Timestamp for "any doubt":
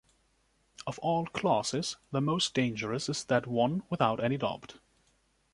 4.23-4.79